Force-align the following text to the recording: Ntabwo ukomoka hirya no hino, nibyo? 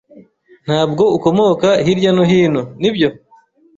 Ntabwo 0.65 1.03
ukomoka 1.17 1.69
hirya 1.85 2.11
no 2.15 2.23
hino, 2.29 2.61
nibyo? 2.81 3.09